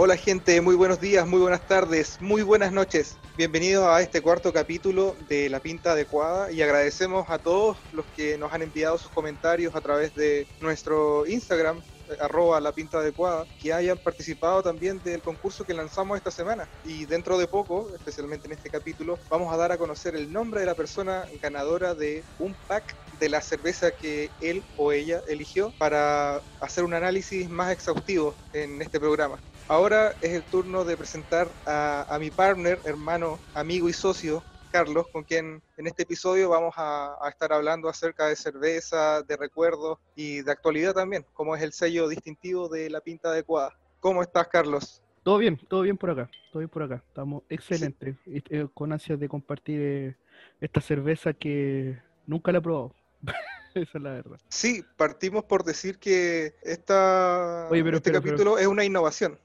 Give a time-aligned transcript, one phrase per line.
[0.00, 3.16] Hola gente, muy buenos días, muy buenas tardes, muy buenas noches.
[3.36, 8.38] Bienvenidos a este cuarto capítulo de La Pinta Adecuada y agradecemos a todos los que
[8.38, 13.98] nos han enviado sus comentarios a través de nuestro Instagram, eh, arroba La que hayan
[13.98, 16.68] participado también del concurso que lanzamos esta semana.
[16.84, 20.60] Y dentro de poco, especialmente en este capítulo, vamos a dar a conocer el nombre
[20.60, 25.72] de la persona ganadora de un pack de la cerveza que él o ella eligió
[25.76, 29.40] para hacer un análisis más exhaustivo en este programa.
[29.70, 35.24] Ahora es el turno de presentar a, mi partner, hermano, amigo y socio, Carlos, con
[35.24, 40.52] quien en este episodio vamos a, estar hablando acerca de cerveza, de recuerdos y de
[40.52, 43.76] actualidad también, como es el sello distintivo de la pinta adecuada.
[44.00, 45.02] ¿Cómo estás, Carlos?
[45.22, 47.02] Todo bien, todo bien por acá, todo bien por acá.
[47.06, 50.16] Estamos excelentes, eh, con ansias de compartir eh,
[50.62, 52.94] esta cerveza que nunca la he probado.
[53.74, 54.38] Esa es la verdad.
[54.48, 59.38] Sí, partimos por decir que esta, este capítulo es una innovación.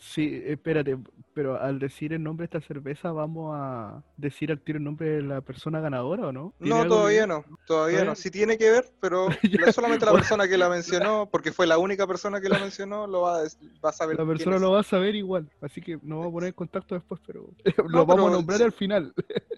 [0.00, 0.96] Sí, espérate,
[1.34, 5.10] pero al decir el nombre de esta cerveza, ¿vamos a decir al tiro el nombre
[5.10, 6.54] de la persona ganadora o no?
[6.58, 8.14] No, todavía no, todavía no.
[8.14, 9.28] Sí tiene que ver, pero
[9.74, 13.20] solamente la persona que la mencionó, porque fue la única persona que la mencionó, lo
[13.22, 14.18] va a, saber.
[14.18, 16.94] La persona lo va a saber igual, así que nos vamos a poner en contacto
[16.94, 17.50] después, pero
[17.88, 19.12] lo vamos a nombrar al final.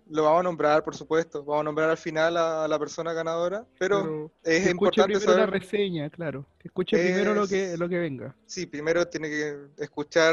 [0.08, 1.44] Lo vamos a nombrar, por supuesto.
[1.44, 6.10] Vamos a nombrar al final a, la persona ganadora, pero, es importante primero la reseña,
[6.10, 6.44] claro.
[6.58, 8.36] Que escuche primero lo que, lo que venga.
[8.46, 10.31] Sí, primero tiene que escuchar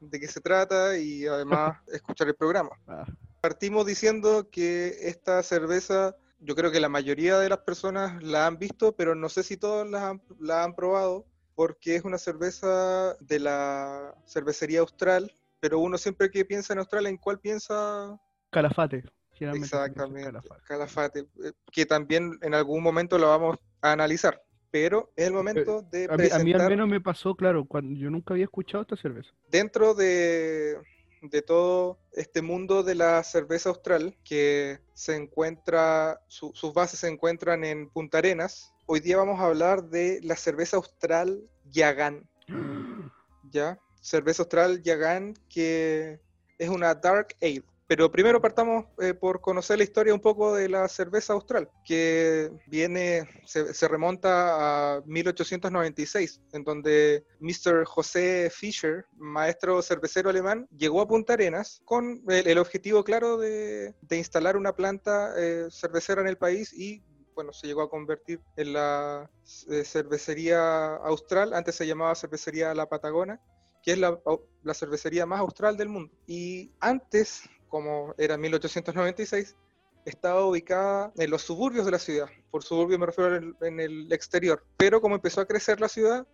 [0.00, 2.70] de qué se trata y además escuchar el programa.
[2.86, 3.04] Ah.
[3.40, 8.58] Partimos diciendo que esta cerveza, yo creo que la mayoría de las personas la han
[8.58, 13.16] visto, pero no sé si todos la han, la han probado, porque es una cerveza
[13.20, 18.18] de la cervecería austral, pero uno siempre que piensa en Australia, ¿en cuál piensa?
[18.50, 19.04] Calafate.
[19.40, 21.20] Exactamente, Calafate.
[21.42, 24.42] Eh, que también en algún momento lo vamos a analizar.
[24.70, 26.44] Pero es el momento de a presentar...
[26.44, 29.30] Mí, a mí al menos me pasó, claro, cuando yo nunca había escuchado esta cerveza.
[29.50, 30.76] Dentro de,
[31.22, 37.64] de todo este mundo de la cerveza austral, que se encuentra, sus bases se encuentran
[37.64, 42.28] en Punta Arenas, hoy día vamos a hablar de la cerveza austral Yagan.
[43.50, 43.78] ¿Ya?
[44.00, 46.20] Cerveza austral Yagan, que
[46.58, 47.64] es una Dark Ale.
[47.90, 52.48] Pero primero partamos eh, por conocer la historia un poco de la cerveza austral, que
[52.68, 57.84] viene, se, remonta a 1896, en donde Mr.
[57.84, 64.56] José Fischer, maestro cervecero alemán, llegó a Punta Arenas con el, objetivo claro de, instalar
[64.56, 67.02] una planta eh, cervecera en el país y
[67.34, 69.28] bueno, se llegó a convertir en la
[69.68, 73.40] eh, cervecería austral, antes se llamaba cervecería La Patagona,
[73.82, 74.16] que es la,
[74.62, 76.14] la, cervecería más austral del mundo.
[76.28, 79.56] Y antes como era 1896,
[80.04, 82.28] estaba ubicada en los suburbios de la ciudad.
[82.50, 84.62] Por suburbio me refiero en el, exterior.
[84.76, 86.26] Pero como empezó a crecer la ciudad,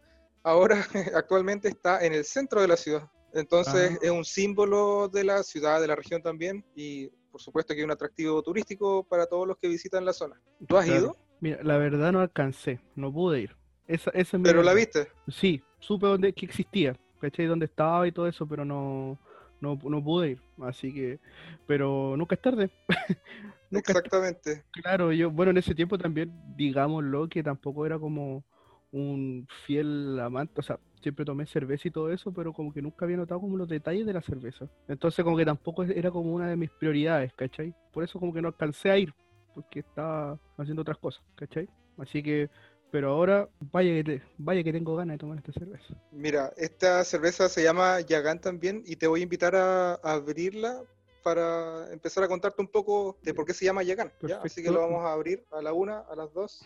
[0.42, 3.08] ahora actualmente está en el centro de la ciudad.
[3.34, 3.98] Entonces ah.
[4.00, 7.84] es un símbolo de la ciudad, de la región también, y por supuesto que es
[7.84, 10.40] un atractivo turístico para todos los que visitan la zona.
[10.66, 11.16] ¿Tú has ido?
[11.40, 13.56] Mira, la verdad no alcancé, no pude ir.
[13.86, 14.10] Esa,
[14.42, 15.08] ¿Pero la viste?
[15.28, 17.46] Sí, supe dónde, que existía, ¿cachai?
[17.46, 19.18] Dónde estaba y todo eso, pero no,
[19.60, 21.18] no, no pude ir, así que,
[21.66, 22.70] pero nunca es tarde.
[23.70, 24.64] Exactamente.
[24.72, 28.44] Claro, yo, bueno, en ese tiempo también, digámoslo, que tampoco era como
[28.92, 33.04] un fiel amante, o sea, siempre tomé cerveza y todo eso, pero como que nunca
[33.04, 34.68] había notado como los detalles de la cerveza.
[34.88, 37.74] Entonces como que tampoco era como una de mis prioridades, ¿cachai?
[37.92, 39.12] Por eso como que no alcancé a ir,
[39.54, 41.68] porque estaba haciendo otras cosas, ¿cachai?
[41.98, 42.50] Así que
[42.90, 45.94] pero ahora vaya que, vaya que tengo ganas de tomar esta cerveza.
[46.12, 50.82] Mira, esta cerveza se llama Yagán también y te voy a invitar a, abrirla
[51.22, 54.12] para empezar a contarte un poco de por qué se llama Yagán.
[54.42, 56.64] Así que lo vamos a abrir a la una, a las dos.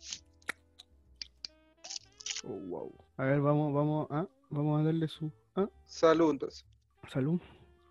[2.44, 2.94] Oh, wow.
[3.16, 5.32] A ver, vamos, vamos a, vamos a darle su.
[5.56, 5.68] ¿ah?
[5.86, 6.64] Salud, entonces.
[7.10, 7.40] Salud.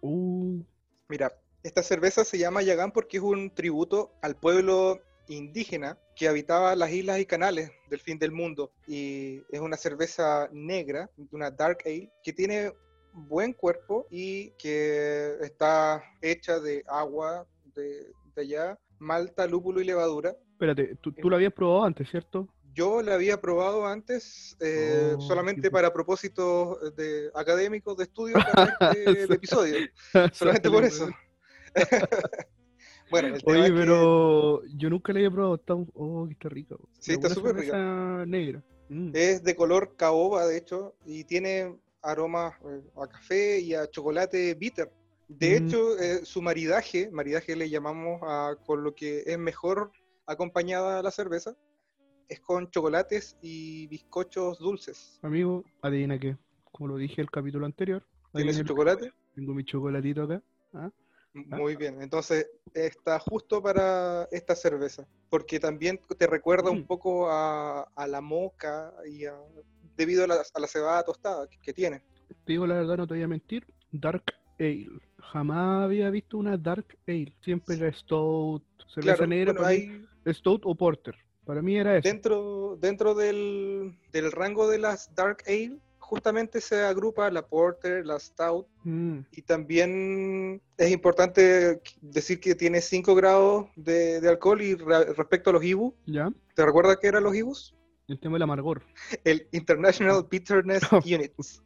[0.01, 0.61] Uh.
[1.07, 1.33] Mira,
[1.63, 6.91] esta cerveza se llama Yagán porque es un tributo al pueblo indígena que habitaba las
[6.91, 8.71] islas y canales del fin del mundo.
[8.87, 12.73] Y es una cerveza negra, una dark ale, que tiene
[13.13, 20.35] buen cuerpo y que está hecha de agua de, allá, malta, lúpulo y levadura.
[20.51, 22.47] Espérate, tú, tú lo habías probado antes, ¿cierto?
[22.73, 28.91] Yo la había probado antes eh, oh, solamente para propósitos de académicos de estudio para
[28.91, 29.75] este episodio.
[30.33, 31.09] solamente por eso.
[33.09, 35.55] Bueno, Oye, pero yo nunca la había probado.
[35.55, 35.73] Está...
[35.73, 36.79] Oh, que está rico.
[36.99, 38.25] Sí, está súper rica.
[38.25, 38.63] negra.
[38.89, 39.11] Mm.
[39.13, 44.53] Es de color caoba, de hecho, y tiene aromas eh, a café y a chocolate
[44.55, 44.91] bitter.
[45.27, 45.67] De mm.
[45.67, 49.91] hecho, eh, su maridaje, maridaje le llamamos a, con lo que es mejor
[50.25, 51.55] acompañada la cerveza,
[52.27, 55.19] es con chocolates y bizcochos dulces.
[55.21, 56.37] Amigo, adivina qué,
[56.71, 58.03] como lo dije el capítulo anterior,
[58.33, 59.13] ¿Tiene Ahí su en el- chocolate?
[59.35, 60.43] Tengo mi chocolatito acá.
[60.73, 60.91] ¿ah?
[61.33, 66.85] Muy bien, entonces está justo para esta cerveza, porque también te recuerda un Mm.
[66.87, 69.37] poco a, a la moca y a-
[69.95, 72.01] debido a la, a la cebada tostada que, que tiene.
[72.27, 73.65] Te digo la verdad, no te voy a mentir.
[73.91, 74.23] Dark
[74.59, 74.87] Ale.
[75.19, 77.33] Jamás había visto una Dark Ale.
[77.41, 81.15] Siempre era Stout, cerveza Claro, negra, bueno, para mí, hay Stout o Porter.
[81.45, 82.07] Para mí era eso.
[82.07, 85.79] dentro, dentro del, del rango de las Dark Ale,
[86.09, 92.81] justamente se agrupa la Porter, la Stout, Mm, y también es importante decir que tiene
[92.81, 96.31] 5 grados de, de alcohol y re- respecto a los IBU, ¿Ya?
[96.55, 97.75] ¿te recuerdas qué eran los IBUs?
[98.07, 98.81] El tema del amargor.
[99.23, 101.61] El International Bitterness Units.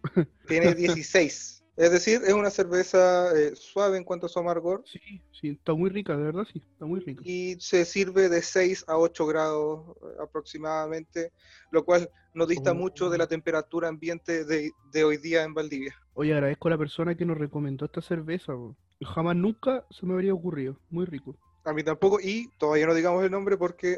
[0.48, 1.63] Tiene 16.
[1.76, 5.00] Es decir, es una cerveza eh, suave en cuanto a su amargor Sí,
[5.32, 7.24] sí, está muy rica, de verdad, sí, está muy rica.
[7.26, 11.32] y se sirve de 6 a 8 grados eh, aproximadamente,
[11.72, 12.76] lo cual no dista Oh.
[12.76, 15.96] mucho de la temperatura ambiente de, de hoy día en Valdivia.
[16.14, 18.54] Oye, agradezco a la persona que nos recomendó esta cerveza.
[18.54, 18.76] po.
[19.02, 20.78] Jamás nunca se me habría ocurrido.
[20.92, 21.36] Muy rico.
[21.66, 23.98] A mí tampoco, y todavía no digamos el nombre porque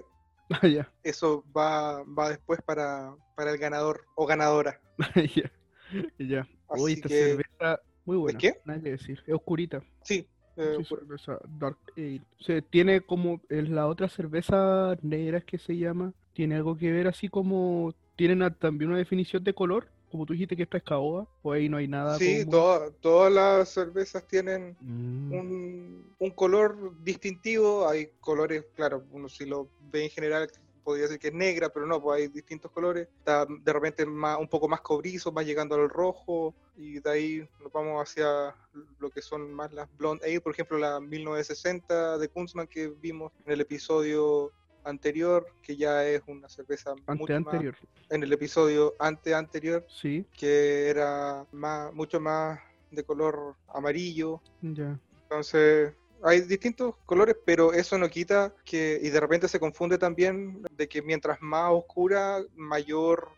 [0.50, 4.80] Ah, eso va, va después para, para el ganador o ganadora.
[5.36, 5.52] ya,
[6.20, 6.48] ya.
[6.68, 8.40] Así esta que, cerveza, muy buena.
[8.40, 8.54] qué?
[8.66, 9.22] Nada que decir.
[9.26, 9.84] Es oscurita.
[10.04, 10.28] sí,
[10.58, 12.22] eh, Sí, cerveza Dark Ale.
[12.40, 17.08] Se tiene como es la otra cerveza negra que se llama, tiene algo que ver
[17.08, 20.84] así como tienen a- también una definición de color, como tú dijiste que esta es
[20.84, 26.32] caoba, o ahí no hay nada sí, toda- todas las cervezas tienen Mm, un, un
[26.32, 27.88] color distintivo.
[27.90, 30.50] Hay colores, claro, uno si lo ve en general
[30.86, 33.08] podría decir que es negra, pero no, pues hay distintos colores.
[33.18, 37.50] Está de repente más, un poco más cobrizo, más llegando al rojo, y de ahí
[37.60, 38.56] nos vamos hacia
[39.00, 43.32] lo que son más las Blonde Ale, por ejemplo, la 1960 de Kunzman que vimos
[43.46, 44.52] en el episodio
[44.84, 47.76] anterior, que ya es una cerveza ante mucho más- anterior.
[48.10, 52.60] en el episodio ante anterior, Sí, que era más, mucho más
[52.92, 55.00] de color amarillo, ya.
[55.24, 55.94] entonces,
[56.28, 60.88] hay distintos colores, pero eso no quita que, y de repente se confunde también, de
[60.90, 63.30] que mientras más oscura, mayor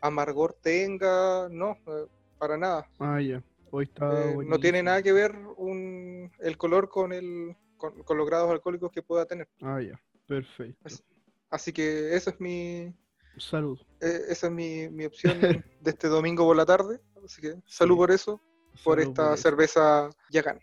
[0.00, 2.06] amargor tenga, no, eh,
[2.38, 2.88] para nada.
[2.98, 3.42] Ah, ya.
[3.70, 8.18] Hoy está Eh, no tiene nada que ver un, el color con, el, con, con
[8.18, 9.48] los grados alcohólicos que pueda tener.
[9.62, 9.98] Ah, ya.
[10.26, 10.76] Perfecto.
[10.84, 11.02] Así-
[11.50, 12.94] Así que esa es mi,
[13.36, 13.78] Salud.
[14.00, 16.98] eh, esa es mi, mi opción de este domingo por la tarde.
[17.24, 17.98] Así que salud Sí.
[17.98, 18.40] por eso,
[18.82, 19.42] por esta eso.
[19.42, 20.58] cerveza Yagan.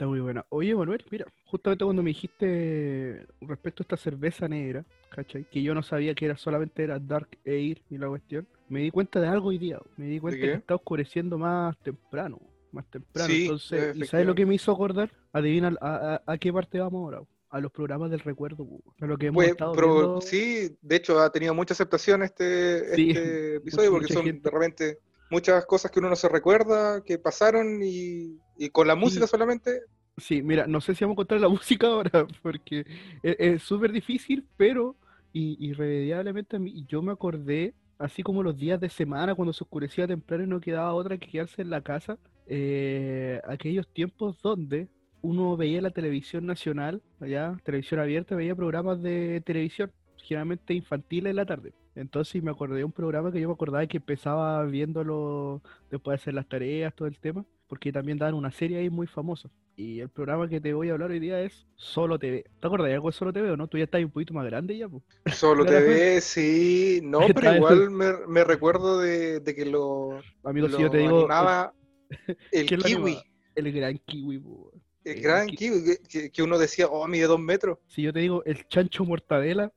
[0.00, 0.46] Está muy buena.
[0.48, 5.44] Oye, Manuel, mira, justamente cuando me dijiste respecto a esta cerveza negra, ¿cachai?
[5.44, 8.90] Que yo no sabía que era solamente era Dark Ale y la cuestión, me di
[8.90, 9.78] cuenta de algo hoy día.
[9.98, 12.40] Me di cuenta que está oscureciendo más temprano.
[12.72, 13.28] Más temprano.
[13.28, 15.10] Sí, Entonces, ¿y sabes lo que me hizo acordar?
[15.34, 17.20] Adivina a, a- a qué parte vamos ahora.
[17.50, 20.20] A los programas del recuerdo, po, a lo que hemos Pues, estado pero viendo.
[20.22, 24.24] sí, de hecho ha tenido mucha aceptación este, Sí, este episodio mucha- porque mucha son
[24.24, 24.48] gente.
[24.48, 24.98] de repente
[25.30, 29.30] muchas cosas que uno no se recuerda, que pasaron y, y con la música Sí.
[29.30, 29.80] solamente,
[30.18, 32.80] Sí, mira, no sé si vamos a encontrar la música ahora, porque
[33.22, 34.96] es es súper difícil, pero
[35.32, 40.06] irremediablemente a mí, yo me acordé, así como los días de semana, cuando se oscurecía
[40.08, 44.88] temprano y no quedaba otra que quedarse en la casa, eh, aquellos tiempos donde
[45.22, 51.36] uno veía la televisión nacional, allá, televisión abierta, veía programas de televisión, generalmente infantiles en
[51.36, 51.72] la tarde.
[51.94, 56.22] Entonces me acordé de un programa que yo me acordaba que empezaba viéndolo después de
[56.22, 59.50] hacer las tareas, todo el tema, porque también daban una serie ahí muy famosa.
[59.76, 62.44] Y el programa que te voy a hablar hoy día es Solo TV.
[62.60, 63.66] ¿Te acordás de algo de Solo TV o no?
[63.66, 65.02] Tú ya estás un poquito más grande ya, pues.
[65.34, 70.82] solo ve, sí, no, pero igual me, me recuerdo de, de que lo, Amigo, si
[70.82, 71.74] yo te digo animaba
[72.52, 73.24] el ¿quién lo kiwi, animaba?
[73.54, 74.72] el gran kiwi, po.
[75.04, 78.20] el el gran ki- kiwi, que uno decía, oh, mide dos metros, Si yo te
[78.20, 79.72] digo el chancho mortadela,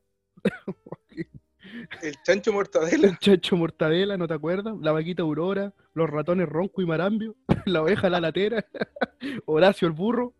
[2.02, 4.74] el chancho el mortadela, chancho mortadela, ¿no te acuerdas?
[4.80, 8.64] La vaquita Aurora, los ratones Ronco y Marambio, la oveja la latera,
[9.46, 10.34] Horacio el burro,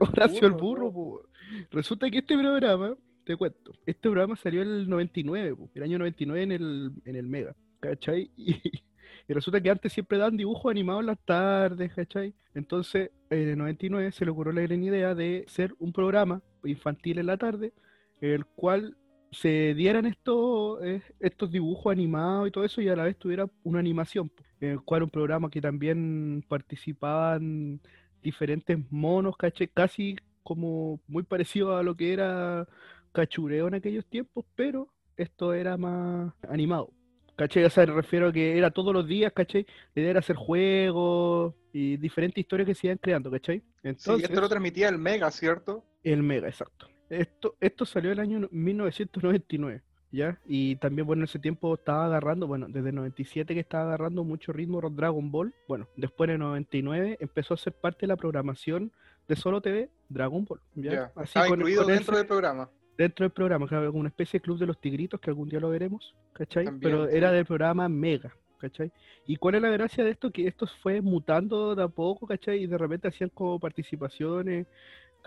[0.00, 1.22] Horacio el burro, po.
[1.70, 5.98] Resulta que este programa, te cuento, este programa salió en el 99, po, el año
[5.98, 8.30] 99 en el, en el Mega, ¿cachai?
[8.36, 12.34] Y, y resulta que antes siempre dan dibujos animados en las tardes, ¿cachai?
[12.54, 17.18] Entonces, en el 99 se le ocurrió la gran idea de ser un programa infantil
[17.18, 17.72] en la tarde,
[18.20, 18.96] el cual
[19.30, 23.46] se dieran estos, eh, estos dibujos animados y todo eso, y a la vez tuviera
[23.62, 27.80] una animación, en el cual un programa que también participaban
[28.22, 29.68] diferentes monos, ¿cachai?
[29.68, 32.66] Casi como muy parecido a lo que era
[33.12, 36.92] cachureo en aquellos tiempos, pero esto era más animado.
[37.36, 37.64] ¿Cachai?
[37.64, 39.64] O sea, me refiero a que era todos los días, ¿cachai?
[39.94, 43.60] La idea era hacer juegos y diferentes historias que se iban creando, ¿cachai?
[43.60, 45.84] sí, Entonces, esto lo transmitía el Mega, ¿cierto?
[46.02, 46.88] el Mega, exacto.
[47.10, 49.82] Esto, esto salió el año 1999.
[50.10, 50.38] ¿ya?
[50.46, 54.24] Y también, bueno, en ese tiempo estaba agarrando, bueno, desde el 97 que estaba agarrando
[54.24, 55.54] mucho ritmo Dragon Ball.
[55.66, 58.92] Bueno, después en el 99 empezó a ser parte de la programación
[59.26, 60.60] de Solo TV Dragon Ball.
[60.74, 61.12] ¿ya?
[61.14, 62.70] Así incluido dentro del programa.
[62.96, 65.70] Dentro del programa, claro, una especie de club de los tigritos que algún día lo
[65.70, 66.66] veremos, ¿cachai?
[66.80, 68.90] Pero era del programa Mega, ¿cachai?
[69.24, 70.32] ¿Y cuál es la gracia de esto?
[70.32, 72.64] Que esto fue mutando de a poco, ¿cachai?
[72.64, 74.66] Y de repente hacían como participaciones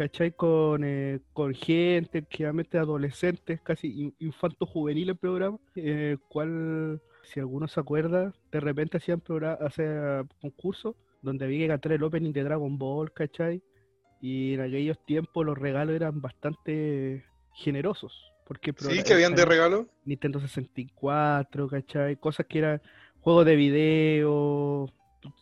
[0.02, 0.32] ¿cachai?
[0.32, 7.68] Con, eh, con gente, generalmente adolescentes, casi infantos juveniles el programa, eh, cual, si alguno
[7.68, 9.22] se acuerda, de repente hacían
[10.42, 13.62] concursos donde había que cantar el opening de Dragon Ball, ¿cachai?
[14.22, 18.34] Y en aquellos tiempos los regalos eran bastante generosos.
[18.48, 19.88] Porque sí, que habían de regalo.
[20.04, 22.16] Nintendo 64, ¿cachai?
[22.16, 22.82] Cosas que eran
[23.20, 24.92] juegos de video,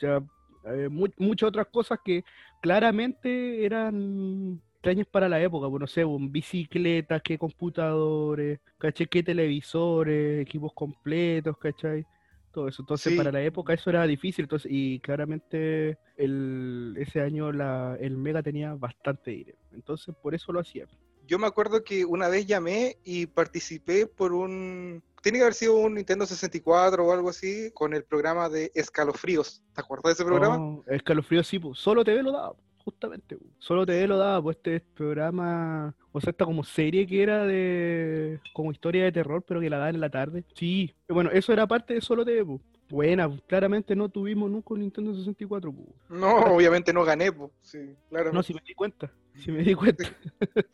[0.01, 0.21] ya,
[0.65, 2.25] eh, muchas otras cosas que
[2.61, 9.07] claramente eran extrañas para la época, bueno, pues, no sé, bicicletas, qué computadores, ¿cachai?
[9.07, 12.05] qué televisores, equipos completos, ¿cachai?
[12.53, 12.81] Todo eso.
[12.81, 18.17] Entonces, para la época eso era difícil, entonces, y claramente el, ese año la, el
[18.17, 19.57] Mega tenía bastante dinero.
[19.73, 20.87] Entonces, por eso lo hacía.
[21.27, 25.03] Yo me acuerdo que una vez llamé y participé por un...
[25.21, 29.61] Tiene que haber sido un Nintendo 64 o algo así, con el programa de Escalofríos.
[29.73, 30.57] ¿Te acuerdas de ese programa?
[30.57, 31.79] Oh, escalofríos sí, pues.
[31.79, 33.37] Solo TV lo daba, justamente.
[33.57, 38.39] Solo TV lo daba, pues este programa, o sea, esta como serie que era de...
[38.53, 40.43] como historia de terror, pero que la daban en la tarde.
[40.55, 42.61] Sí, bueno, eso era parte de Solo TV, pues.
[42.89, 45.71] Buena, claramente no tuvimos nunca un Nintendo 64.
[45.71, 45.87] Pues.
[46.09, 47.51] No, obviamente no gané, pues.
[47.61, 48.33] Sí, claro.
[48.33, 49.11] No, si me di cuenta.
[49.39, 50.03] Si me di cuenta.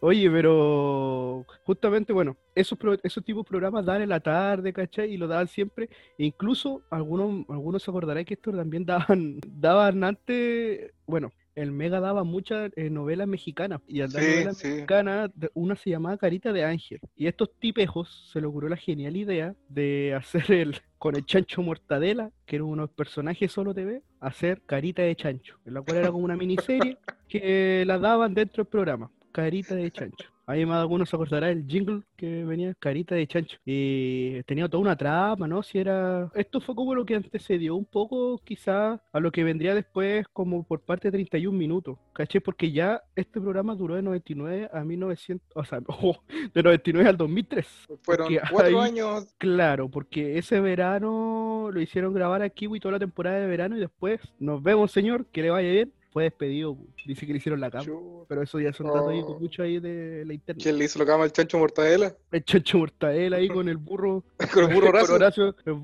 [0.00, 5.12] Oye, pero justamente, bueno, esos, esos tipos de programas dan en la tarde, ¿cachai?
[5.12, 5.88] Y lo daban siempre.
[6.18, 12.00] E incluso algunos, algunos se acordarán que esto también daban, daban antes, bueno, el Mega
[12.00, 13.80] daba muchas eh, novelas mexicanas.
[13.86, 17.00] Y al dar novelas mexicanas, una se llamaba Carita de Ángel.
[17.16, 21.24] Y a estos tipejos se le ocurrió la genial idea de hacer el con el
[21.24, 25.74] chancho mortadela, que era uno de los personajes solo TV, hacer Carita de Chancho, en
[25.74, 26.98] la cual era como una miniserie
[27.28, 29.10] que la daban dentro del programa.
[29.30, 30.37] Carita de Chancho.
[30.48, 33.58] Ahí más algunos se acordará el jingle que venía, carita de chancho.
[33.66, 35.62] Y tenía toda una trama, ¿no?
[35.62, 36.30] Si era.
[36.34, 40.62] Esto fue como lo que antecedió un poco, quizás, a lo que vendría después, como
[40.62, 41.98] por parte de 31 minutos.
[42.14, 42.40] ¿Caché?
[42.40, 45.46] Porque ya este programa duró de 99 a 1900.
[45.54, 45.80] O sea,
[46.54, 47.66] de 99 al 2003.
[48.00, 49.34] Fueron cuatro años.
[49.36, 53.80] Claro, porque ese verano lo hicieron grabar aquí y toda la temporada de verano y
[53.80, 56.76] después nos vemos, señor, que le vaya bien fue despedido.
[57.06, 57.86] Dice que le hicieron la cama.
[58.28, 59.38] Pero eso ya son datos ahí, oh.
[59.38, 60.60] mucho ahí de la internet.
[60.60, 62.12] ¿Quién le hizo la cama al chancho mortadela?
[62.32, 64.24] El chancho mortadela ahí con el burro.
[64.52, 65.14] con el burro Horacio.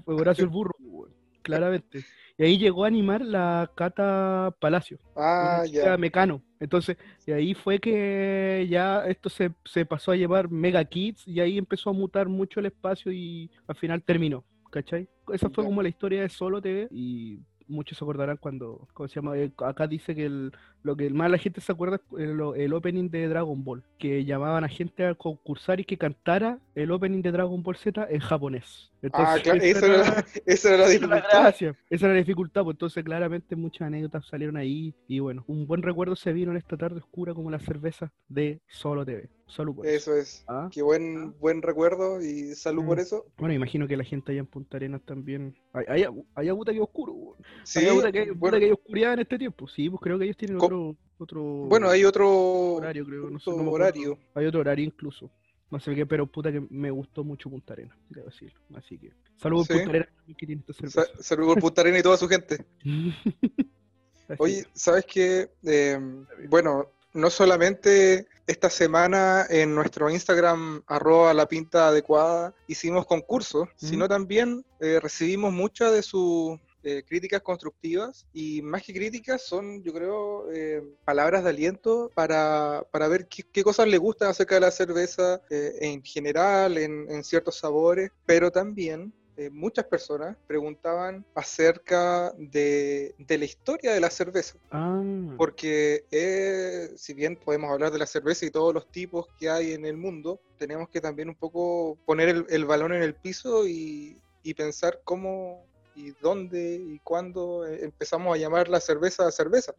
[0.07, 0.73] Horacio, el burro,
[1.43, 2.05] claramente.
[2.37, 4.99] Y ahí llegó a animar la Cata Palacio.
[5.15, 5.97] Ah, ya.
[5.97, 6.43] Mecano.
[6.59, 11.39] Entonces, y ahí fue que ya esto se, se pasó a llevar Mega Kids y
[11.39, 14.45] ahí empezó a mutar mucho el espacio y al final terminó.
[14.73, 15.09] ¿Cachai?
[15.33, 19.17] Esa fue como la historia de Solo TV y muchos se acordarán cuando, ¿cómo se
[19.17, 19.37] llama?
[19.37, 20.53] Eh, acá dice que el,
[20.85, 24.65] lo que más la gente se acuerda es el, opening de Dragon Ball, que llamaban
[24.65, 28.93] a gente a concursar y que cantara el opening de Dragon Ball Z en japonés.
[29.15, 31.55] ah, claro, esa era, esa era, la dificultad.
[31.89, 35.83] esa era la dificultad, pues entonces claramente muchas anécdotas salieron ahí y bueno, un buen
[35.83, 39.31] recuerdo se vino en esta tarde oscura como la cerveza de Solo TV.
[39.47, 39.97] Salud por eso.
[40.13, 40.45] Eso es.
[40.49, 40.69] ¿Ah?
[40.73, 41.35] Qué buen, ¿Ah?
[41.39, 43.01] buen recuerdo y salud por mm.
[43.01, 43.27] eso.
[43.37, 45.55] Bueno, imagino que la gente allá en Punta Arenas también.
[45.73, 47.37] Hay, hay, hay que oscuro.
[47.63, 48.59] Sí, hay que, bueno.
[48.59, 49.69] que hay oscuridad en este tiempo.
[49.69, 51.43] Sí, pues creo que ellos tienen otro, otro.
[51.43, 53.31] Bueno, hay otro horario, creo.
[53.31, 54.19] No sé, horario.
[54.35, 55.31] Hay otro horario incluso.
[55.71, 58.61] No sé qué, pero puta que me gustó mucho Punta Arenas, debo decirlo.
[58.77, 59.13] Así que.
[59.37, 60.63] Saludos por Punta Arenas que tiene
[61.21, 62.65] Saludos Punta Arenas y toda su gente.
[64.39, 65.51] Oye, ¿sabes qué?
[65.65, 65.99] Eh,
[66.49, 74.09] bueno, no solamente esta semana en nuestro Instagram, arroba la pinta adecuada, hicimos concursos, sino
[74.09, 79.93] también eh, recibimos muchas de sus eh, críticas constructivas y más que críticas son, yo
[79.93, 85.41] creo, eh, palabras de aliento para, ver qué, cosas le gustan acerca de la cerveza
[85.51, 93.93] en general, en ciertos sabores, pero también eh, muchas personas preguntaban acerca de, la historia
[93.93, 94.57] de la cerveza.
[94.71, 95.03] Ah.
[95.37, 99.73] Porque eh, si bien podemos hablar de la cerveza y todos los tipos que hay
[99.73, 104.17] en el mundo, tenemos que también un poco poner el, balón en el piso y,
[104.45, 109.75] y pensar cómo, y dónde y cuándo eh, empezamos a llamar la cerveza cerveza.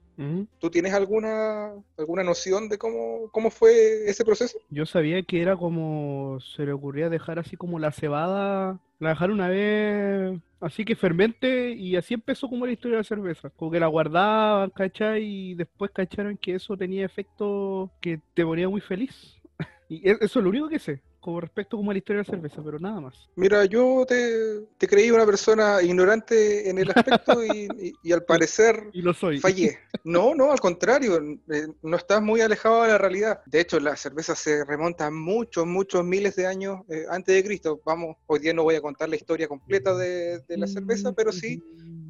[0.60, 4.58] ¿Tú tienes alguna alguna noción de cómo, cómo fue ese proceso?
[4.70, 9.32] Yo sabía que era como se le ocurría dejar así como la cebada, la dejar
[9.32, 13.50] una vez así que fermente y así empezó como la historia de la cerveza.
[13.52, 15.24] Como que la guardaban, ¿cachai?
[15.24, 19.36] Y después cacharon que eso tenía efecto que te ponía muy feliz.
[19.88, 22.28] Y e, eso es lo único que sé como respecto como a la historia de
[22.28, 23.16] la cerveza, pero nada más.
[23.36, 28.24] Mira, yo te, te creí una persona ignorante en el aspecto y, y- y al
[28.26, 29.40] parecer Y lo soy.
[29.40, 29.78] fallé.
[30.08, 31.18] No, no, al contrario,
[31.52, 33.40] eh, no estás muy alejado de la realidad.
[33.48, 37.44] De hecho, la cerveza se remonta a muchos, muchos miles de años eh, antes de
[37.44, 37.82] Cristo.
[37.84, 41.32] Vamos, hoy día no voy a contar la historia completa de, de la cerveza, pero
[41.32, 41.60] sí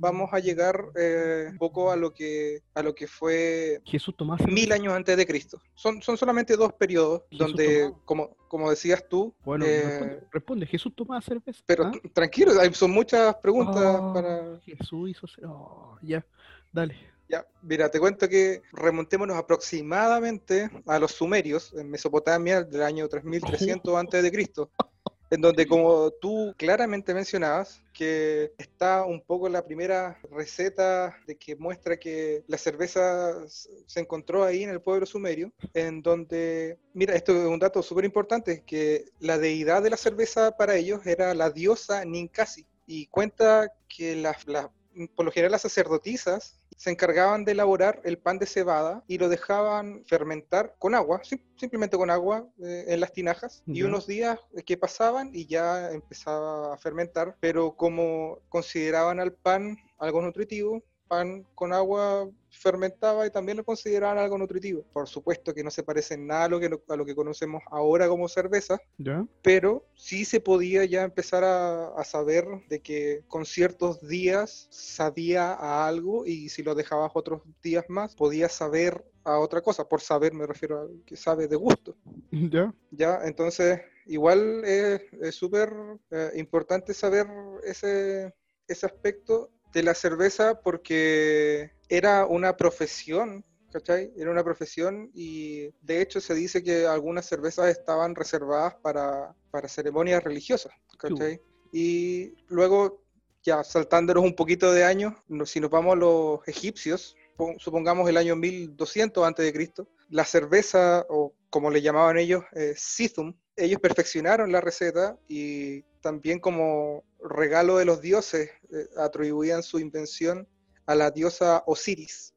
[0.05, 4.39] vamos a llegar eh, un poco a lo que a lo que fue Jesús Tomás.
[4.47, 5.59] mil años antes de Cristo.
[5.73, 10.93] Son, son solamente dos periodos donde, como, como decías tú, Bueno, eh, responde, responde, Jesús
[10.95, 11.61] tomaba cerveza.
[11.65, 11.91] pero ¿Ah?
[12.13, 14.59] tranquilo, hay- son muchas preguntas Oh, para...
[14.63, 15.25] Jesús hizo.
[15.47, 16.23] oh, ya,
[16.71, 16.95] dale.
[17.27, 23.95] Ya, mira, te cuento que remontémonos aproximadamente a los sumerios en Mesopotamia del año 3300
[23.97, 24.69] antes de Cristo,
[25.29, 31.55] en donde como tú claramente mencionabas que está un poco la primera receta de que
[31.55, 37.31] muestra que la cerveza se encontró ahí en el pueblo sumerio, en donde, mira, esto
[37.33, 41.49] es un dato súper importante, que la deidad de la cerveza para ellos era la
[41.49, 44.69] diosa Ninkasi, y cuenta que las, las-
[45.15, 49.29] por lo general las sacerdotisas se encargaban de elaborar el pan de cebada y lo
[49.29, 54.39] dejaban fermentar con agua, sim- simplemente con agua eh, en las tinajas, y unos días
[54.55, 60.83] eh, que pasaban y ya empezaba a fermentar, pero como consideraban al pan algo nutritivo,
[61.07, 64.83] pan con agua fermentaba y también lo consideraban algo nutritivo.
[64.93, 67.61] Por supuesto que no se parece en nada a lo que, a lo que conocemos
[67.69, 69.25] ahora como cerveza, ¿Ya?
[69.41, 75.53] pero sí se podía ya empezar a, a saber de que con ciertos días sabía
[75.53, 79.87] a algo y si lo dejabas otros días más podía saber a otra cosa.
[79.87, 81.95] Por saber me refiero a que sabe de gusto.
[82.31, 82.73] ¿Ya?
[82.91, 85.73] Ya, entonces igual es es súper
[86.11, 87.27] eh, importante saber
[87.63, 88.33] ese,
[88.67, 94.11] ese aspecto de la cerveza porque era una profesión, ¿cachai?
[94.15, 99.67] Era una profesión y de hecho se dice que algunas cervezas estaban reservadas para, para
[99.67, 101.41] ceremonias religiosas, ¿cachai?
[101.73, 103.03] Y luego,
[103.43, 108.15] ya saltándonos un poquito de años, si nos vamos a los egipcios, pon- supongamos el
[108.15, 113.79] año 1200 antes de Cristo, la cerveza, o como le llamaban ellos, eh, Sithum, ellos
[113.81, 120.47] perfeccionaron la receta y también como regalo de los dioses eh, atribuían su invención
[120.85, 122.33] a la diosa Osiris.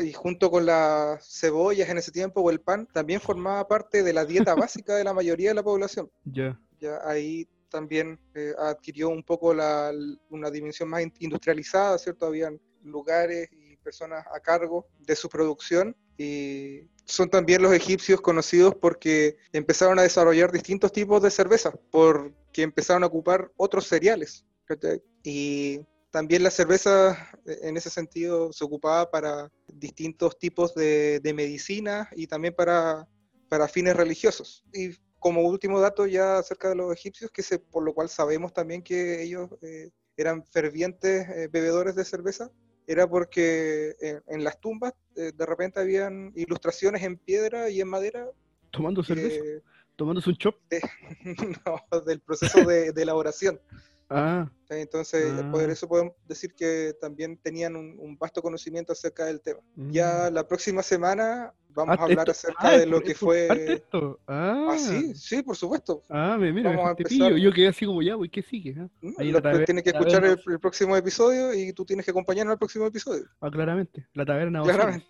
[0.00, 4.12] Y junto con las cebollas en ese tiempo o el pan, también formaba parte de
[4.12, 6.08] la dieta básica de la mayoría de la población.
[6.24, 6.60] Ya.
[6.78, 9.92] Ya ahí también eh, adquirió un poco la,
[10.28, 12.26] una dimensión más in- industrializada, ¿cierto?
[12.26, 13.48] Habían lugares
[13.80, 20.02] personas a cargo de su producción y son también los egipcios conocidos porque empezaron a
[20.02, 24.44] desarrollar distintos tipos de cerveza, porque empezaron a ocupar otros cereales.
[25.22, 31.34] Y también la cerveza eh, en ese sentido se ocupaba para distintos tipos de, de
[31.34, 33.08] medicina y también para,
[33.48, 34.64] para fines religiosos.
[34.72, 38.52] Y como último dato ya acerca de los egipcios, que se, por lo cual sabemos
[38.52, 42.50] también que ellos eh, eran fervientes eh, bebedores de cerveza,
[42.90, 47.88] era porque en, en las tumbas eh, de repente habían ilustraciones en piedra y en
[47.88, 48.26] madera
[48.70, 49.40] Tomando cerveza.
[49.42, 49.62] que-
[49.96, 50.56] Tomándose un chop.
[51.66, 53.60] no, del proceso de, de elaboración.
[54.10, 55.48] Ah, Entonces, Ah.
[55.50, 59.60] por eso podemos decir que también tenían un, un vasto conocimiento acerca del tema.
[59.76, 59.90] mm.
[59.90, 63.48] Ya la próxima semana vamos Ah, a hablar esto- acerca ah, de lo que fue...
[63.74, 64.20] esto.
[64.28, 66.04] Ah, Ah, sí, sí, por supuesto.
[66.08, 67.34] Ah, mira, Vamos a empezar.
[67.36, 68.76] Yo quedé así como ya, güey, ¿qué sigue?
[68.78, 68.88] ah?
[69.00, 69.12] ¿no?
[69.18, 72.58] Ahí la taberna- tienes que escuchar el, próximo episodio y tú tienes que acompañarnos al
[72.58, 73.24] próximo episodio.
[73.40, 74.06] Ah, claramente.
[74.14, 74.62] La taberna.
[74.62, 75.06] Claramente.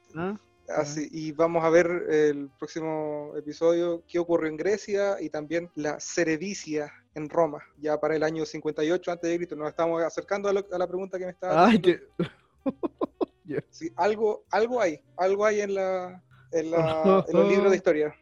[0.77, 5.99] Así, y vamos a ver el próximo episodio qué ocurrió en Grecia y también la
[6.01, 9.57] Cerevisia en Roma, ya para el año 58 antes de Cristo.
[9.57, 11.81] Nos estamos acercando a, lo- a la pregunta que me estaba Ay,
[13.71, 18.15] Sí, algo, algo hay, algo hay en, la, en, la- en los libros de historia.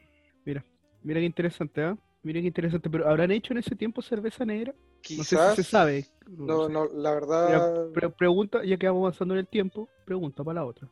[1.00, 1.96] Mira qué interesante, ¿ah?
[2.22, 2.90] Mira qué interesante.
[2.90, 4.72] Pero ¿habrán hecho en ese tiempo cerveza negra?
[4.72, 6.06] No Quizás, sé si se sabe.
[6.26, 6.72] no, sé.
[6.72, 10.60] no, la Mira, verdad, pre- pregunta, ya que vamos avanzando en el tiempo, pregunta para
[10.60, 10.88] la otra.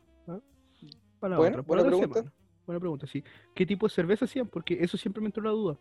[1.20, 2.20] Para Bueno, otra, para buena otra pregunta.
[2.20, 2.34] semana.
[2.66, 3.22] Buena pregunta, sí.
[3.54, 4.48] ¿Qué tipo de cerveza hacían?
[4.48, 5.78] Porque eso siempre me entró la duda.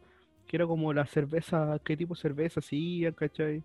[0.48, 3.64] Que era como la cerveza, ¿qué tipo de cerveza hacían, cachai?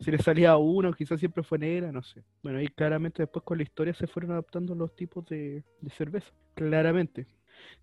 [0.00, 2.24] Si le salía uno, quizás siempre fue negra, no sé.
[2.42, 6.32] Bueno, ahí claramente después con la historia se fueron adaptando los tipos de, de cerveza.
[6.54, 7.26] Claramente.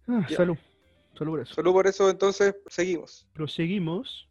[0.08, 0.58] Ah, salud.
[1.18, 1.54] Salud por eso.
[1.54, 3.28] solo por eso entonces seguimos.
[3.34, 4.29] Proseguimos.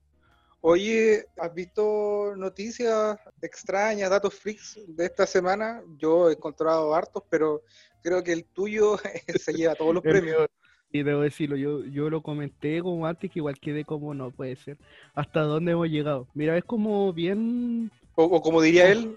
[0.61, 5.83] Oye, ¿has visto noticias extrañas, datos freaks de esta semana?
[5.99, 7.63] Yo he encontrado hartos, pero
[8.03, 8.97] creo que el tuyo
[9.39, 10.47] se lleva todos los premios.
[10.91, 14.57] Y debo decirlo, yo, yo lo comenté como antes, que igual quedé como no puede
[14.57, 14.79] ser.
[15.15, 16.27] ¿Hasta dónde hemos llegado?
[16.35, 17.91] Mira, es como bien.
[18.15, 19.17] O, o como diría él,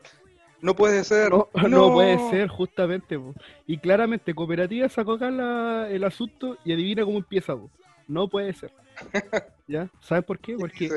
[0.62, 1.32] no puede ser.
[1.32, 3.17] No, no puede ser, justamente.
[3.17, 3.34] po.
[3.65, 7.56] Y claramente, Cooperativa sacó acá la- el asunto y adivina cómo empieza.
[7.56, 7.71] po.
[8.08, 8.71] No puede ser.
[9.67, 9.89] ¿Ya?
[10.01, 10.56] ¿Sabes por qué?
[10.58, 10.89] Porque.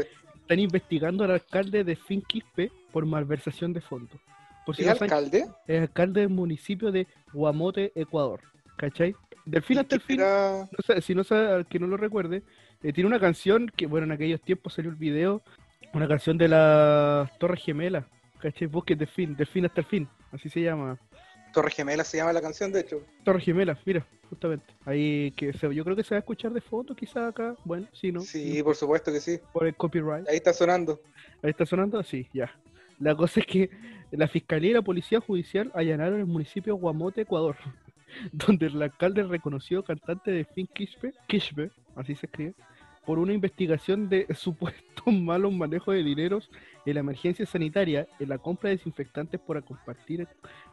[0.44, 4.20] Están investigando al alcalde de Finquispe por malversación de fondos.
[4.66, 5.46] Por si ¿Es no saben, alcalde?
[5.66, 8.40] es alcalde del municipio de Guamote, Ecuador.
[8.76, 9.14] ¿Cachai?
[9.46, 10.20] Del fin ¿Y hasta el fin.
[10.20, 10.68] era?
[10.70, 12.42] no sé, si no sabe, al que no lo recuerde,
[12.82, 15.42] eh, tiene una canción que, bueno, en aquellos tiempos salió el video,
[15.94, 18.04] una canción de las Torres Gemelas,
[18.40, 18.66] ¿cachai?
[18.68, 20.98] Bosques del fin, del fin hasta el fin, así se llama.
[21.54, 23.00] Torre Gemela se llama la canción, de hecho.
[23.24, 24.66] Torres Gemelas, mira, justamente.
[24.84, 27.86] Ahí que se- yo creo que se va a escuchar de fondo, quizás acá, bueno,
[27.92, 28.20] sí, ¿no?
[28.20, 29.38] Sí, por supuesto que sí.
[29.52, 30.28] Por el copyright.
[30.28, 31.00] Ahí está sonando.
[31.42, 32.52] Ahí está sonando, sí, ya.
[32.98, 33.70] La cosa es que
[34.10, 37.56] la Fiscalía y la Policía Judicial allanaron el municipio de Guamote, Ecuador,
[38.32, 42.54] donde el alcalde reconoció cantante de Fin Quispe, Quispe, así se escribe,
[43.06, 46.50] por una investigación de supuestos malos manejos de dineros
[46.86, 50.26] en la emergencia sanitaria en la compra de desinfectantes para compartir,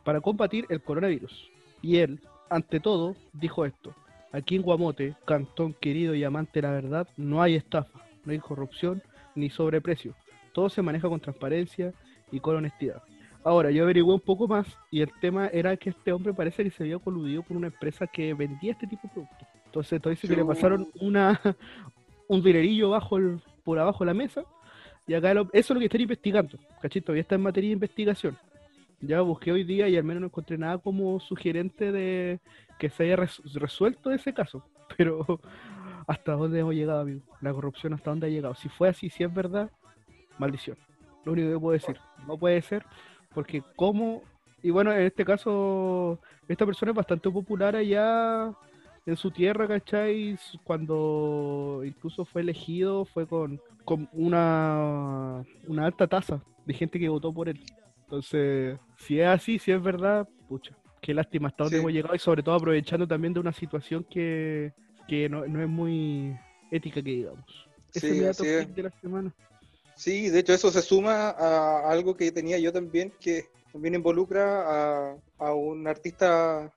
[0.03, 1.49] para combatir el coronavirus.
[1.81, 3.93] Y él, ante todo, dijo esto.
[4.31, 8.39] Aquí en Guamote, cantón querido y amante de la verdad, no hay estafa, no hay
[8.39, 9.01] corrupción
[9.35, 10.15] ni sobreprecio.
[10.53, 11.93] Todo se maneja con transparencia
[12.31, 13.01] y con honestidad.
[13.43, 16.69] Ahora, yo averigué un poco más y el tema era que este hombre parece que
[16.69, 19.47] se había coludido con una empresa que vendía este tipo de productos.
[19.65, 21.39] Entonces, todo dice que le pasaron una
[22.31, 24.43] un dinerillo bajo el, por abajo de la mesa
[25.05, 26.57] y acá lo- eso es lo que están investigando.
[26.81, 27.01] ¿Cachai?
[27.01, 28.37] Todavía está en materia de investigación.
[29.01, 32.39] Ya busqué hoy día y al menos no encontré nada como sugerente de
[32.79, 34.63] que se haya res- resuelto ese caso.
[34.97, 35.41] Pero
[36.07, 37.21] hasta dónde hemos llegado, amigo.
[37.41, 38.55] La corrupción hasta dónde ha llegado.
[38.55, 39.69] Si fue así, si es verdad,
[40.37, 40.77] maldición.
[41.25, 41.97] Lo único que puedo decir.
[42.27, 42.85] No puede ser,
[43.33, 44.21] porque como...
[44.63, 48.53] Y bueno, en este caso, esta persona es bastante popular allá
[49.11, 50.37] en su tierra, ¿cachai?
[50.63, 57.33] Cuando incluso fue elegido, fue con, con una, una alta tasa de gente que votó
[57.33, 57.59] por él.
[58.03, 61.81] Entonces, si es así, si es verdad, pucha, qué lástima hasta dónde Sí.
[61.81, 64.73] hemos llegado y sobre todo aprovechando también de una situación que,
[65.07, 66.35] que no, no es muy
[66.71, 67.45] ética, que digamos.
[67.93, 68.75] Ese es Sí, así es.
[68.75, 69.33] de la semana.
[69.95, 75.11] Sí, de hecho eso se suma a algo que tenía yo también, que también involucra
[75.11, 76.73] a, a un artista,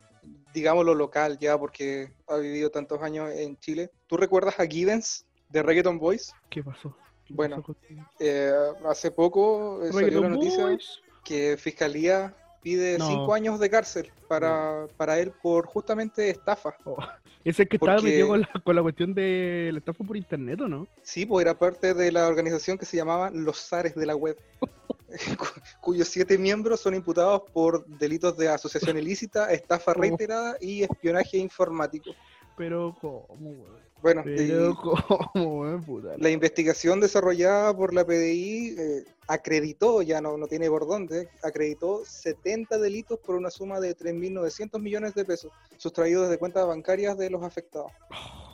[0.55, 3.90] digámoslo local ya, porque ha vivido tantos años en Chile.
[4.07, 6.33] ¿Tú recuerdas a Giddens de Reggaeton Boys?
[6.49, 6.97] ¿Qué pasó?
[7.27, 7.77] ¿Qué Bueno, pasó?
[8.21, 8.53] Eh,
[8.87, 11.01] hace poco eh, salió la noticia Boys.
[11.25, 13.07] que Fiscalía pide No.
[13.07, 16.75] cinco años de cárcel para, para él por justamente estafa.
[16.85, 16.97] Oh,
[17.45, 20.69] Ese que estaba metido con la, con la cuestión de la estafa por internet, ¿o
[20.69, 20.87] no?
[21.03, 24.38] Sí, pues era parte de la organización que se llamaba Los Zares de la Web,
[25.81, 29.94] cuyos siete miembros son imputados por delitos de asociación ilícita, estafa Oh.
[30.00, 32.11] reiterada y espionaje informático.
[32.57, 33.85] Pero, ¿cómo, weón?
[34.03, 35.83] Bueno, Pero, y ¿cómo, weón?
[35.83, 36.14] Puta.
[36.18, 42.03] la investigación desarrollada por la PDI eh, acreditó, ya no, no tiene por dónde, acreditó
[42.05, 47.31] 70 delitos por una suma de 3.900 millones de pesos sustraídos de cuentas bancarias de
[47.31, 47.90] los afectados.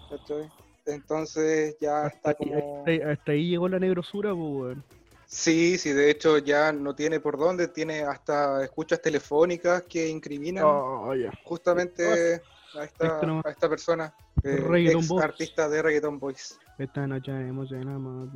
[0.08, 0.48] ¿cachai?
[0.86, 2.78] Entonces ya está Hasta, ahí- como...
[2.78, 4.84] hasta ahí- hasta ahí llegó la negrosura, pues, weón.
[5.32, 10.64] Sí, sí, de hecho ya no tiene por dónde, tiene hasta escuchas telefónicas que incriminan
[10.66, 11.30] Oh, ya.
[11.44, 12.42] justamente
[12.74, 14.12] a esta, a esta persona,
[14.42, 15.22] eh, Reggaeton ex Boys.
[15.24, 16.58] artista de Reggaeton Boys.
[16.78, 18.28] Esta noche emocionamos.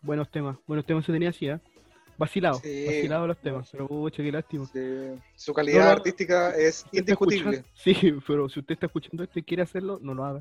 [0.00, 0.56] Buenos temas.
[0.68, 1.58] Buenos temas se tenía así, ¿eh?
[2.16, 2.60] Vacilado.
[2.60, 2.84] Sí.
[2.86, 3.68] Vacilado los temas.
[3.72, 4.64] Pero, pucha, qué lástima.
[4.66, 4.80] Sí,
[5.34, 7.64] su calidad No, no, artística es ¿Usted está indiscutible.
[7.74, 7.94] Sí,
[8.28, 10.40] pero si usted está escuchando esto y quiere hacerlo, no lo haga.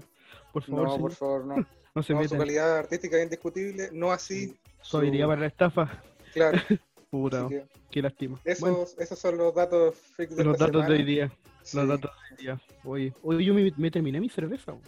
[0.54, 1.66] Por favor, No, señor, por favor, no.
[1.98, 2.38] No se No, su meta.
[2.38, 4.56] calidad artística es indiscutible, no así.
[4.82, 6.04] Su habilidad para la estafa.
[6.34, 6.58] Claro,
[7.10, 8.40] Puta, que qué lástima.
[8.46, 11.06] esos, Bueno, esos son los datos de los datos de hoy semana.
[11.06, 11.32] día.
[11.64, 11.78] Sí.
[11.78, 12.62] Los datos de hoy día.
[12.84, 14.74] Oye, oye yo me, me terminé mi cerveza.
[14.74, 14.84] weón.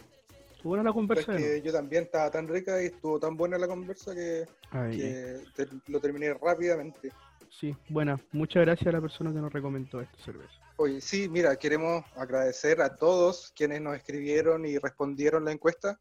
[0.52, 1.36] Estuvo buena la Es conversa.
[1.36, 4.46] que yo también estaba tan rica y estuvo tan buena la conversa que,
[4.92, 7.10] que te- lo terminé rápidamente.
[7.48, 8.20] Sí, buena.
[8.32, 10.52] Muchas gracias a la persona que nos recomendó esta cerveza.
[10.76, 15.98] Oye, sí, mira, queremos agradecer a todos quienes nos escribieron y respondieron la encuesta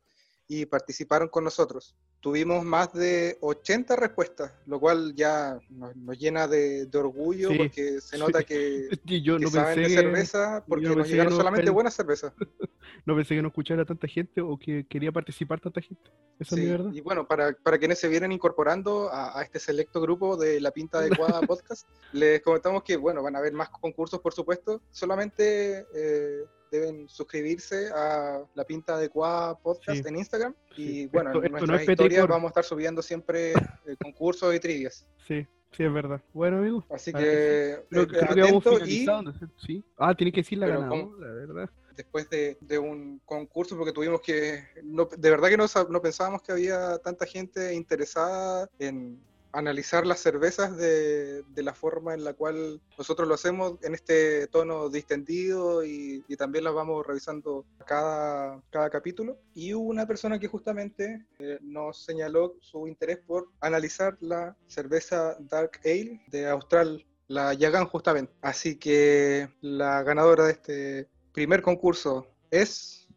[0.51, 1.95] y participaron con nosotros.
[2.21, 7.57] Tuvimos más de 80 respuestas, lo cual ya nos, nos llena de, de orgullo Sí,
[7.57, 8.45] porque se nota sí.
[8.45, 8.89] que,
[9.23, 11.93] yo que no saben pensé de cerveza porque yo nos llegaron no solamente pen- buenas
[11.93, 12.33] cervezas.
[13.05, 16.09] no pensé que no escuchara tanta gente o que quería participar tanta gente.
[16.39, 16.91] Esa es Sí, mi verdad.
[16.93, 20.71] Y bueno, para, para quienes se vienen incorporando a, a este selecto grupo de La
[20.71, 24.81] Pinta Adecuada Podcast, les comentamos que, bueno, van a haber más concursos, por supuesto.
[24.89, 30.07] Solamente eh, deben suscribirse a La Pinta Adecuada Podcast Sí.
[30.07, 30.53] en Instagram.
[30.77, 34.53] Y bueno, Esto- en esto nuestras es historias vamos a estar subiendo siempre eh, concursos
[34.55, 35.05] y trivias.
[35.27, 36.21] Sí, sí, es verdad.
[36.33, 36.85] Bueno, amigo.
[36.89, 38.69] Así que, Creo, eh, creo que vamos y
[39.05, 39.33] finalizando.
[39.65, 39.83] ¿sí?
[39.97, 41.69] Ah, tiene que decir la ganadora, la verdad.
[41.95, 46.41] después de, de un concurso, porque tuvimos que, no- de verdad que no, no pensábamos
[46.41, 49.19] que había tanta gente interesada en,
[49.51, 54.89] analizar las cervezas de, la forma en la cual nosotros lo hacemos en este tono
[54.89, 59.37] distendido y, también las vamos revisando cada, capítulo.
[59.53, 65.35] Y hubo una persona que justamente eh, nos señaló su interés por analizar la cerveza
[65.39, 68.33] Dark Ale de Austral, la Yagan justamente.
[68.41, 73.07] Así que la ganadora de este primer concurso es...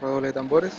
[0.00, 0.72] Redoble de tambores.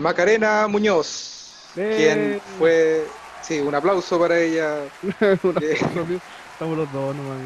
[0.00, 2.40] Macarena Muñoz, quien eh.
[2.58, 3.04] fue,
[3.42, 4.84] sí, un aplauso para ella.
[5.02, 7.38] Estamos los dos nomás.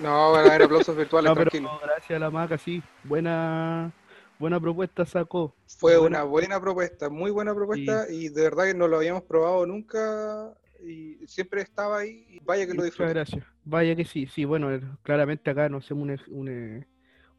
[0.00, 1.72] No, no, van a haber aplausos virtuales, no, tranquilo.
[1.72, 2.80] No, gracias a la Maca, sí.
[3.02, 3.92] Buena,
[4.38, 5.54] buena propuesta sacó.
[5.66, 9.66] Fue una buena propuesta, muy buena propuesta y de verdad que no lo habíamos probado
[9.66, 10.54] nunca
[10.86, 13.08] y siempre estaba ahí vaya que lo disfruté.
[13.08, 13.44] Muchas gracias.
[13.64, 14.68] Vaya que sí, sí, bueno,
[15.02, 16.86] claramente acá no hacemos un, un,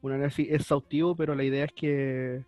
[0.01, 2.43] un análisis exhaustivo, pero la idea es que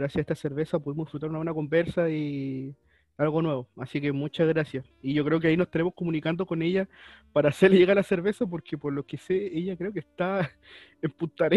[0.00, 2.74] gracias a esta cerveza pudimos disfrutar una buena conversa y
[3.18, 3.68] algo nuevo.
[3.76, 4.86] Así que muchas gracias.
[5.02, 6.88] Y yo creo que ahí nos tenemos comunicando con ella
[7.32, 10.50] para hacerle llegar la cerveza, porque por lo que sé, ella creo que está
[11.02, 11.48] en Punta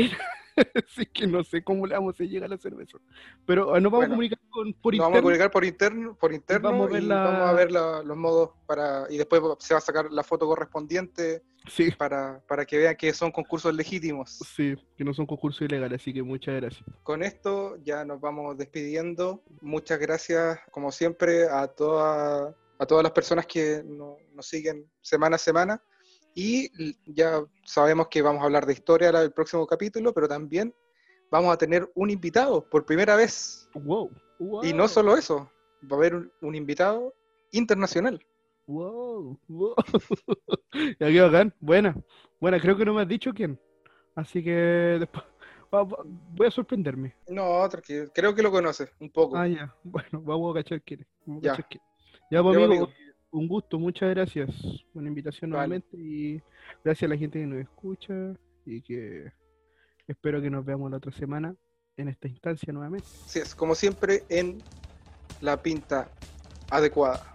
[0.87, 2.97] Así que no sé cómo le vamos a llegar la cerveza.
[3.45, 5.03] Pero ah, nos vamos a comunicar con, por interno.
[5.05, 8.17] Vamos a comunicar por interno, por interno vamos a ver, y vamos a ver los
[8.17, 9.05] modos para.
[9.09, 11.91] Y después se va a sacar la foto correspondiente sí.
[11.91, 14.39] para, para que vean que son concursos legítimos.
[14.55, 16.83] Sí, que no son concursos ilegales, así que muchas gracias.
[17.03, 19.43] Con esto ya nos vamos despidiendo.
[19.61, 25.39] Muchas gracias, como siempre, a, toda, a todas las personas que nos siguen semana a
[25.39, 25.81] semana.
[26.36, 30.74] Y ya sabemos que vamos a hablar de historia en el próximo capítulo, pero también
[31.30, 33.69] vamos a tener un invitado por primera vez.
[33.74, 34.12] Wow,
[34.63, 35.50] Y no solo eso,
[35.91, 37.13] va a haber un, invitado
[37.52, 38.19] internacional.
[38.67, 39.76] Wow, wow.
[41.00, 41.54] ya qué bacán.
[41.60, 41.96] Buena,
[42.39, 43.60] buena, creo que no me has dicho quién.
[44.15, 45.26] Así que después
[46.36, 47.15] voy a sorprenderme.
[47.28, 49.38] No, tranquilo, creo que lo conoces un poco.
[49.38, 51.08] Ah, ya, bueno, vamos a cachar quién es.
[51.41, 51.58] Ya,
[52.30, 52.89] ya pues, amigo,
[53.34, 54.50] un gusto, muchas gracias.
[54.93, 56.41] Una invitación nuevamente y
[56.84, 58.13] gracias a la gente que nos escucha
[58.65, 59.32] y que
[60.08, 61.56] espero que nos veamos la otra semana
[61.98, 63.08] en esta instancia nuevamente.
[63.26, 64.62] Así es, como siempre en
[65.41, 66.10] la pinta
[66.69, 67.33] adecuada.